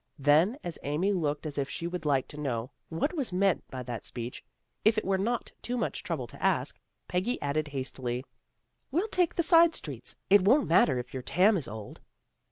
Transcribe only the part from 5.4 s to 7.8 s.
too much trouble to ask, Peggy added